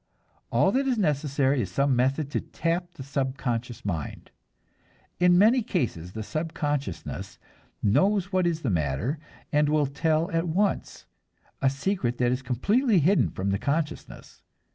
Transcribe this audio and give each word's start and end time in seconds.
All 0.51 0.71
that 0.71 0.87
is 0.87 0.97
necessary 0.97 1.61
is 1.61 1.71
some 1.71 1.95
method 1.95 2.31
to 2.31 2.41
tap 2.41 2.93
the 2.95 3.03
subconscious 3.03 3.85
mind. 3.85 4.31
In 5.19 5.37
many 5.37 5.61
cases 5.61 6.13
the 6.13 6.23
subconsciousness 6.23 7.37
knows 7.83 8.33
what 8.33 8.47
is 8.47 8.63
the 8.63 8.71
matter, 8.71 9.19
and 9.51 9.69
will 9.69 9.85
tell 9.85 10.31
at 10.31 10.47
once 10.47 11.05
a 11.61 11.69
secret 11.69 12.17
that 12.17 12.31
is 12.31 12.41
completely 12.41 12.97
hidden 12.97 13.29
from 13.29 13.51
the 13.51 13.59
consciousness. 13.59 14.41